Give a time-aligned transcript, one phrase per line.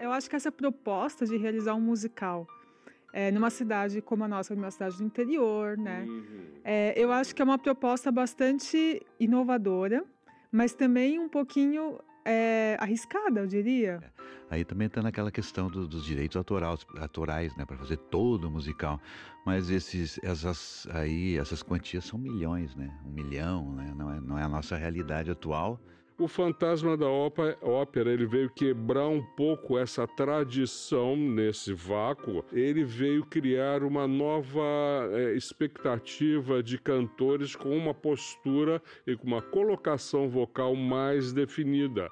[0.00, 2.46] Eu acho que essa proposta de realizar um musical
[3.12, 6.04] é, numa cidade como a nossa, uma cidade do interior, né?
[6.06, 6.60] Uhum.
[6.64, 10.04] É, eu acho que é uma proposta bastante inovadora,
[10.52, 14.00] mas também um pouquinho é, arriscada, eu diria.
[14.02, 14.28] É.
[14.50, 18.50] Aí também está naquela questão do, dos direitos autorais, autorais né, para fazer todo o
[18.50, 19.00] musical.
[19.44, 22.90] Mas esses, essas, aí, essas quantias são milhões, né?
[23.06, 23.92] Um milhão, né?
[23.96, 25.80] Não é, não é a nossa realidade atual.
[26.20, 32.44] O fantasma da ópera ele veio quebrar um pouco essa tradição nesse vácuo.
[32.52, 34.60] Ele veio criar uma nova
[35.12, 42.10] é, expectativa de cantores com uma postura e com uma colocação vocal mais definida.